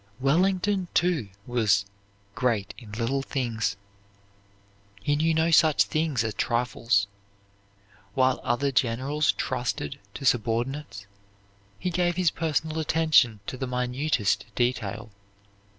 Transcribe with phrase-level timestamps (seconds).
[0.19, 1.85] Wellington, too, was
[2.33, 3.77] "great in little things."
[4.99, 7.05] He knew no such things as trifles.
[8.15, 11.05] While other generals trusted to subordinates,
[11.77, 15.11] he gave his personal attention to the minutest detail.